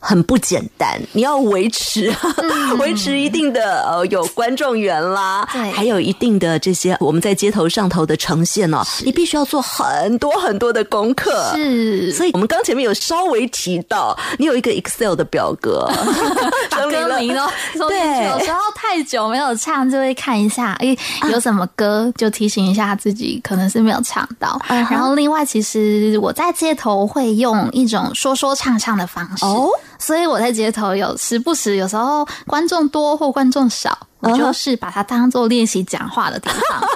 [0.00, 2.14] 很不简单，你要维持
[2.78, 15.90] 维持一定的呃有观众缘啦，对，还有一定的这些我们在街头上头的呈现哦，你必须要做很多很多的功课，是，所以我们刚前面有稍微提到，你有一个 Excel 的表格，
[16.70, 17.50] 把歌名哦，
[17.88, 20.96] 对，有时候太久没有唱，就会看一下，哎，
[21.30, 24.60] 有什么歌，就提醒一下自己，可能是没有唱到。
[24.68, 29.44] 然后另外，其实我在街头会用一种说说唱唱的方式。
[29.44, 29.68] 哦。
[29.98, 36.80] 所以我在街头有时不时，有时候观众多或观众少，我就是把它当做练习讲话的地方。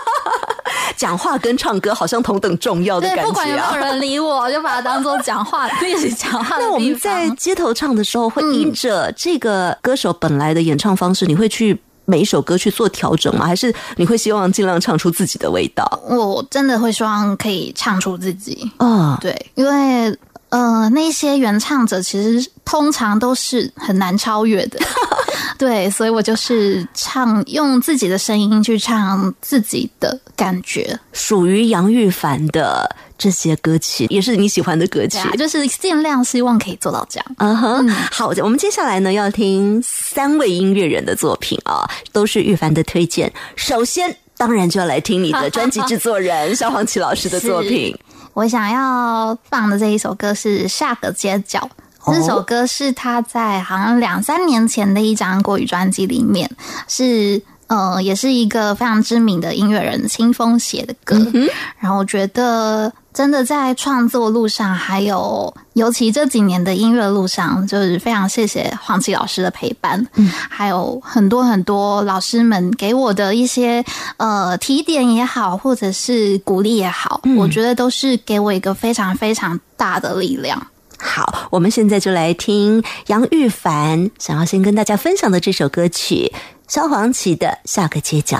[0.96, 3.24] 讲话跟唱歌好像同等重要的感觉。
[3.24, 6.58] 不管有没有人理我，就把它当做讲话练习讲话。
[6.58, 13.46] 那我们在街头唱的时候，会依着这个歌手本来的演唱方式，你会去每一首歌去做调整吗？
[13.46, 15.84] 还是你会希望尽量唱出自己的味道？
[16.08, 20.16] 我真的会希望可以唱出自己啊，对，因为。
[20.52, 24.78] 呃，那些原唱者其实通常都是很难超越的，
[25.56, 37.26] 对，所以我就是唱用自己的声音去唱自己的感觉，属于杨玉凡的这些歌曲，也是你喜欢的歌曲，就是尽量希望可以做到这样。
[37.38, 43.32] 嗯哼，好，我们接下来呢要听三位音乐人的作品啊，都是玉凡的推荐。
[43.56, 47.96] 首先，当然就要来听你的 专辑制作人萧煌奇老师的作品。
[48.34, 51.68] 我想要放的这一首歌是《下个街角》，
[52.14, 56.50] 这首歌是他在好像两三年前的一张国语专辑里面，
[56.88, 61.16] 是呃，也是一个非常知名的音乐人清风写的歌，
[61.78, 62.92] 然后我觉得。
[63.12, 73.84] 真的在创作路上，还有尤其这几年的音乐路上，就是非常谢谢黄绮老师的陪伴，嗯，还有很多很多老师们给我的一些
[74.16, 80.66] 呃提点也好，或者是鼓励也好，我觉得都是给我一个非常非常大的力量。
[80.98, 86.32] 好，我们现在就来听杨玉凡想要先跟大家分享的这首歌曲，
[86.68, 88.38] 萧煌奇的《下个街角》。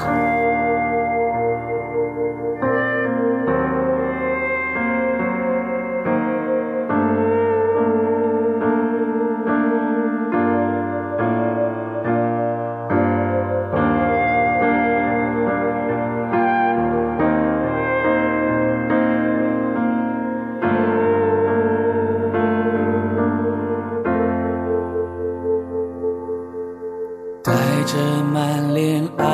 [27.42, 27.52] 带
[27.86, 27.98] 着
[28.32, 29.26] 满脸哀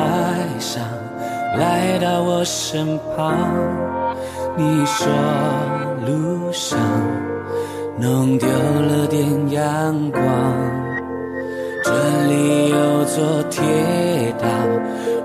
[0.59, 0.83] 伤
[1.57, 3.37] 来到我身旁，
[4.57, 5.07] 你说
[6.07, 6.79] 路上
[7.99, 10.23] 弄丢了点阳光，
[11.83, 11.91] 这
[12.27, 13.61] 里有座铁
[14.39, 14.47] 道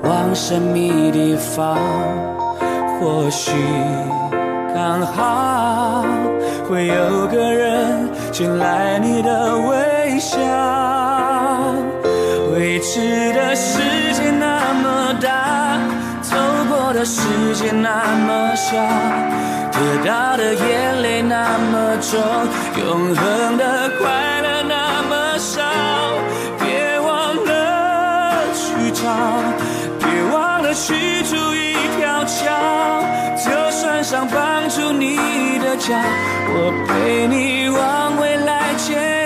[0.02, 1.78] 往神秘地方，
[3.00, 3.52] 或许
[4.74, 6.04] 刚好
[6.68, 10.38] 会有个人进来你的微笑，
[12.74, 13.78] 未知的世
[14.14, 15.78] 界那么大。
[16.22, 16.34] 走
[16.68, 17.22] 过的世
[17.54, 18.74] 界那么小，
[19.70, 22.20] 得到的眼泪那么重，
[22.76, 25.62] 永恒的快乐那么少。
[26.58, 29.06] 别忘了去找，
[30.00, 32.50] 别忘了去筑一条桥。
[33.36, 35.94] 就算想绑住你的脚，
[36.48, 39.23] 我陪你往未来前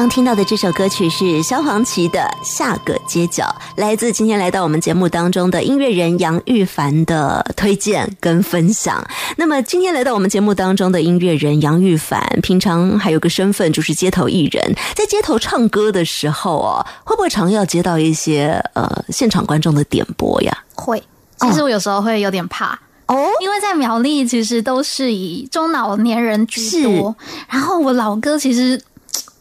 [0.00, 3.44] 刚听到的这首歌曲是萧煌奇的《下个街角》，
[3.78, 9.06] 来自今天来到我们节目当中的音乐人杨玉凡的推荐跟分享。
[9.36, 20.64] 那么今天来到我们节目当中的音乐人杨玉凡，平常还有个身份就是街头艺人，在街头唱歌的时候哦，会不会常要接到一些呃现场观众的点播呀？
[20.74, 21.02] 会。
[21.40, 22.68] 其实我有时候会有点怕。
[23.04, 27.14] 哦，因为在苗栗其实都是以中老年人居多，
[27.48, 28.80] 然后我老哥其实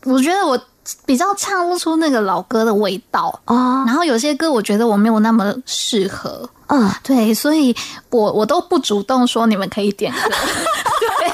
[0.04, 0.60] 我觉得我
[1.06, 7.76] 比较唱不出那个老歌的味道啊，然后有些歌我觉得我没有那么适合，嗯，对，所以
[8.10, 10.20] 我我都不主动说你们可以点歌，
[11.20, 11.28] 对，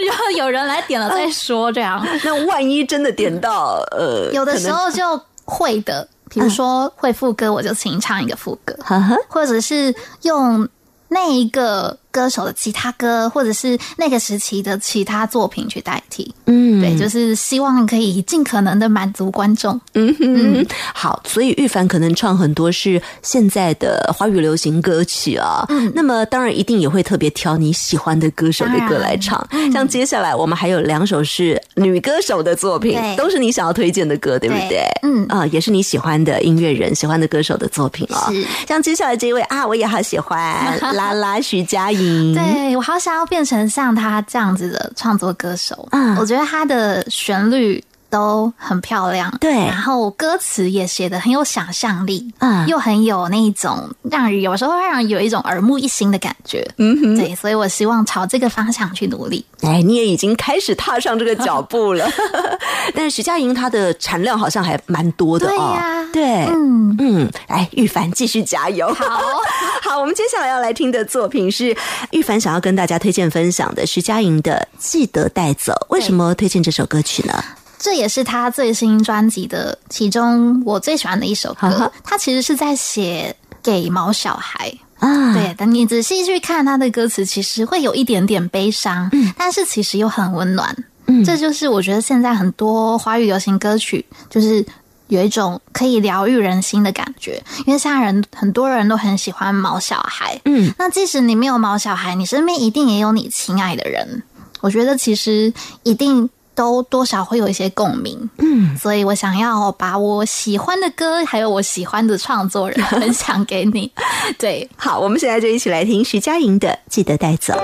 [0.06, 2.04] 然后有人来点了再说，这样。
[2.24, 10.68] 那万一真的点到呃，有的时候就会的，比如说会副歌，我就请唱一个副歌，呵呵，或者是用
[11.08, 16.32] 那一个歌手的其他歌，或者是那个时期的其他作品去代替。
[16.46, 19.80] 嗯，对，就是希望可以尽可能的满足观众。
[19.94, 25.90] 嗯哼，好，所以玉凡可能唱很多是现在的华语流行歌曲啊，嗯。
[25.94, 29.44] 那么当然一定也会特别挑你喜欢的歌手的歌来唱。
[29.50, 29.72] 嗯。
[29.72, 34.68] 像接下来我们还有两首是女歌手的作品，都是你想要推荐的歌，对不对？
[34.68, 34.84] 对？
[35.02, 35.26] 嗯。
[35.28, 38.44] 啊、也是你喜欢的音乐人、喜欢的歌手的作品啊、是。
[38.68, 42.01] 像接下来这一位啊，我也好喜欢， 拉拉徐佳莹。
[42.34, 45.88] 对我好想要变成像他这样子的创作歌手。
[45.92, 56.62] 嗯我觉得他的旋律都很漂亮，对然后歌词也写的很有想象力，嗯又很有那种让人有时候会让人有一种耳目一新的感觉。
[56.76, 59.44] 嗯哼，对，所以我希望朝这个方向去努力。
[59.62, 62.06] 哎，你也已经开始踏上这个脚步了。
[62.94, 65.74] 但是徐佳莹她的产量好像还蛮多的对哦。
[65.74, 67.01] 呀对，嗯，嗯，
[67.48, 68.92] 来，玉凡继续加油。
[68.94, 69.20] 好，
[69.82, 71.76] 好，我们接下来要来听的作品是
[72.10, 75.72] 玉凡想要跟大家推荐分享的徐佳莹的《记得带走》。
[75.88, 77.42] 为什么推荐这首歌曲呢？
[77.78, 81.90] 这也是他最新专辑的其中我最喜欢的一首歌。
[82.04, 84.72] 他其实是在写给毛小孩。
[85.00, 90.72] 啊，对，等你仔细去看他的歌词，其实会有一点点悲伤，但是其实又很温暖。
[91.08, 94.64] 嗯这就是我觉得现在很多华语流行歌曲，就是
[95.08, 97.42] 有一种可以疗愈人心的感觉。
[97.66, 104.22] 因为现在人很多人都很喜欢毛小孩，嗯，那即使你没有毛小孩，你身边一定也有你亲爱的人。
[104.60, 113.90] 我觉得其实一定都多少会有一些共鸣，嗯，所以我想要把我喜欢的歌，还有我喜欢的创作人分享给你。
[114.38, 117.54] 对，好，我们现在就一起来听徐佳莹的《记得带走》。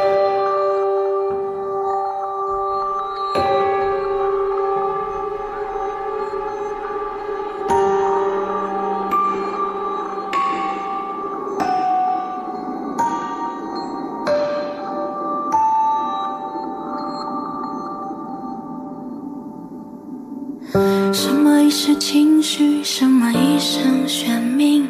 [22.50, 24.88] 许，什么已成选命。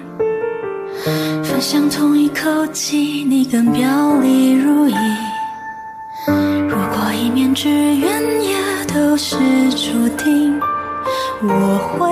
[1.42, 3.80] 分享同一口气，你更表
[4.20, 4.94] 里如一。
[6.68, 8.54] 如果一面之缘也
[8.94, 9.34] 都是
[9.70, 10.60] 注定，
[11.42, 11.48] 我
[11.88, 12.06] 会，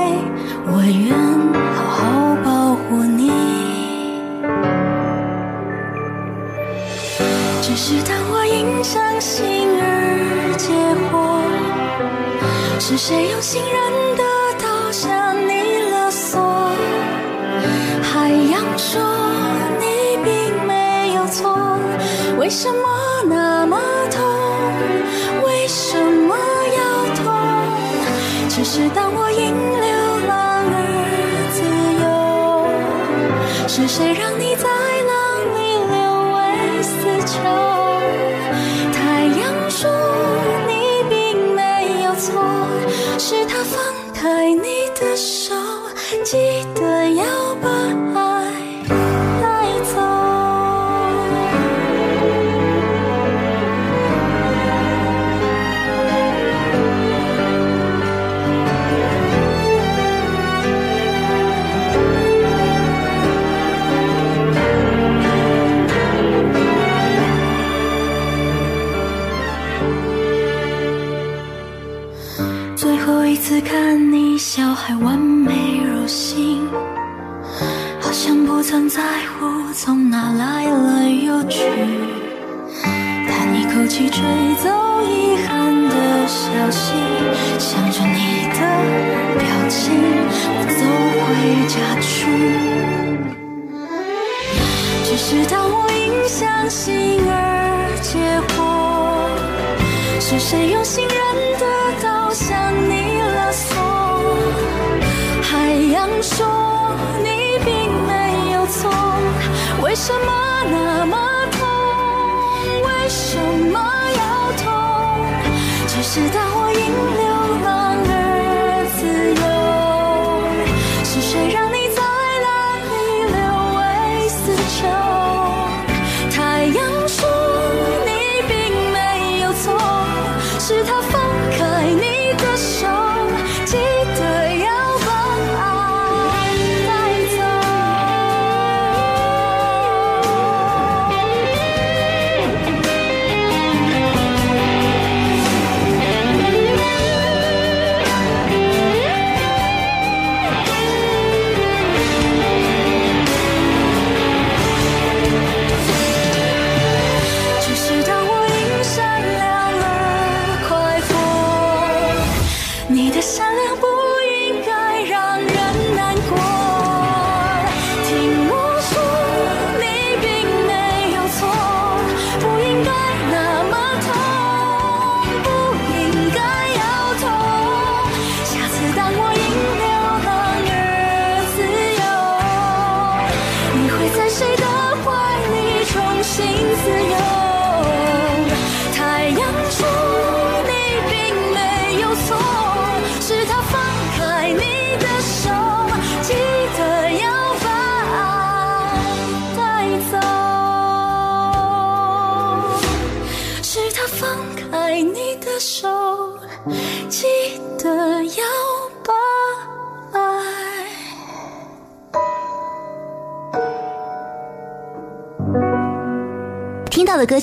[0.67, 1.15] 我愿
[1.77, 3.31] 好好保护你。
[7.63, 10.75] 只是当我因伤心而结
[11.07, 11.39] 火，
[12.81, 13.77] 是谁用信任
[14.17, 14.25] 的
[14.87, 16.41] 刀向你勒索？
[18.01, 19.03] 海洋说
[19.81, 21.59] 你并没有错，
[22.39, 22.89] 为什么
[23.29, 23.77] 那么
[24.13, 24.25] 痛？
[25.45, 26.37] 为什么
[26.79, 27.35] 要痛？
[28.49, 29.91] 只是当我因流
[30.29, 30.79] 浪而
[31.51, 31.59] 自
[32.05, 32.07] 由，
[33.67, 34.26] 是谁让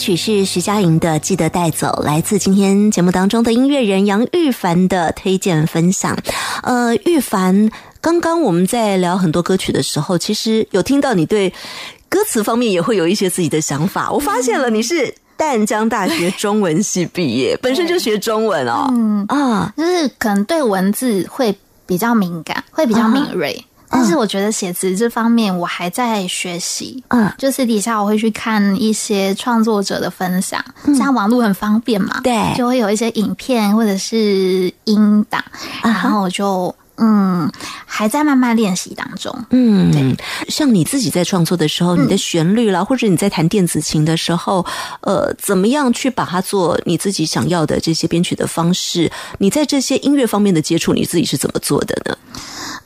[0.04, 6.18] 曲是徐佳莹的《记得带走》，来自今天节目当中的音乐人杨玉凡的推荐分享。
[6.62, 11.54] 呃，玉凡，刚刚我们在聊很多歌曲的时候，其实有听到你对
[12.10, 14.12] 歌词方面也会有一些自己的想法。
[14.12, 18.90] 我发现了你是淡江大学中文系毕业，本身就学中文哦。
[18.92, 23.64] 嗯，啊，就是可能对文字会比较敏感，会比较敏锐。
[23.94, 27.32] 但是我觉得写词这方面我还在学习，嗯。
[27.38, 30.64] 就私底下我会去看一些创作者的分享，
[30.98, 32.58] 像网络很方便嘛，嗯对。
[32.58, 35.42] 就会有一些影片或者是音档，
[35.82, 37.52] 啊然后我就嗯
[37.86, 39.34] 还在慢慢练习当中。
[39.50, 40.16] 嗯，
[40.48, 44.66] 像你自己在创作的时候，你的旋律啦，或者你在弹电子琴的时候，
[45.02, 49.12] 呃，怎么样去把它做你自己想要的这些编曲的方式？
[49.40, 52.18] 你在这些音乐方面的接触，你自己是怎么做的呢？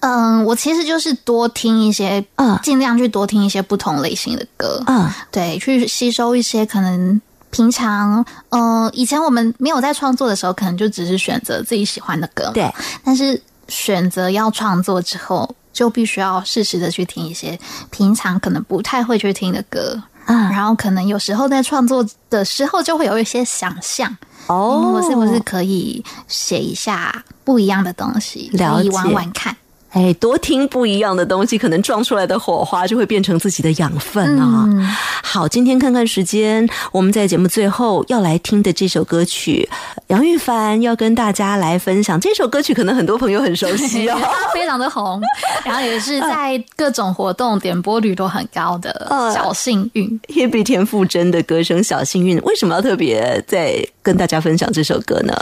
[0.02, 12.72] 嗯，我其实就是多听一些，嗯尽量去多听一些不同类型的歌，嗯，对，去吸收一些可能平常，呃，以前我们没有在创作的时候，可能就只是选择自己喜欢的歌，对，
[13.04, 17.60] 但是选择要创作之后，就必须要适时的去听一些
[17.92, 20.02] 平常可能不太会去听的歌。
[20.26, 24.10] 嗯，然后可能有时候在创作的时候，就会有一些想象，
[24.48, 29.56] 哦嗯我是不是可以写一下不一样的东西，可以玩玩看。
[29.98, 34.66] 哎，多听不一样的东西，可能撞出来的火花就会变成自己的养分啊。
[34.68, 34.88] 嗯
[35.24, 39.68] 好，今天看看时间，我们在节目最后要来听的这首歌曲，
[40.08, 44.18] 杨玉凡要跟大家来分享这首歌曲，可能很多朋友很熟悉哦。
[44.22, 45.20] 它非常的红，
[45.66, 50.08] 然后也是在各种活动点播率都很高的嗯小幸运。
[50.28, 55.34] Hebe 田馥甄的歌声《小幸运》，为什么要特别在跟大家分享这首歌呢？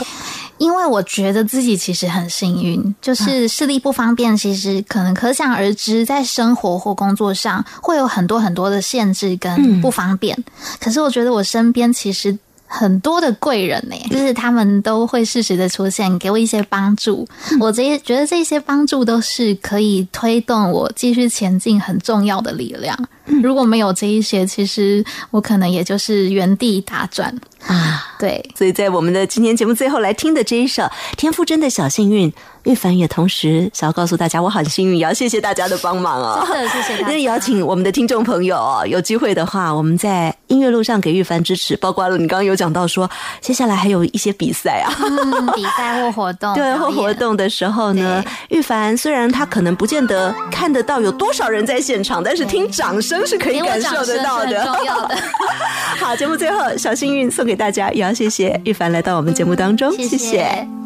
[0.58, 10.36] 因为我觉得自己其实很幸运，就是视力不方便，其实可能可想而知，在生活或工作上会有很多很多的限制跟不方便。
[10.80, 12.38] 可是我觉得我身边其实。
[12.68, 17.24] 很多的贵人呢、就是他们都会适时的出现，给我一些帮助。
[17.60, 22.98] 我这些觉得这些帮助都是可以推动我继续前进很重要的力量。
[23.40, 27.32] 如果没有这一些，其实我可能也就是原地打转
[27.64, 28.02] 啊。
[28.18, 30.82] 对，所以在我们的今天节目最后来听的这一首
[31.16, 32.32] 田馥甄的小幸运，
[32.66, 36.44] 玉凡也同时想要告诉大家，我很幸运，也要谢谢大家的帮忙哦。
[36.48, 37.14] 真的谢谢大家。
[37.14, 43.08] 那邀请我们的听众朋友哦，有机会的话，我们在音乐路上给玉凡支持，包括了你刚刚有讲到说，
[43.40, 54.52] 接下来还有一些比赛啊，嗯，比赛或活动， 对，或活动的时候呢，玉凡虽然他可能不见得看得到有多少人在现场，但是听掌声是可以感受得到的。
[54.52, 55.16] 的。
[56.00, 60.85] 好，节目最后小幸运送给大家，也要谢谢玉凡来到我们节目当中，谢谢我